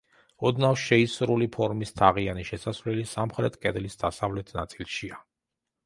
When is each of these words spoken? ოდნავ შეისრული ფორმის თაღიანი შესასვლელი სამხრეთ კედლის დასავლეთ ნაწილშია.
ოდნავ 0.49 0.79
შეისრული 0.83 1.49
ფორმის 1.57 1.93
თაღიანი 2.01 2.47
შესასვლელი 2.51 3.07
სამხრეთ 3.13 3.61
კედლის 3.67 4.03
დასავლეთ 4.07 4.55
ნაწილშია. 4.61 5.27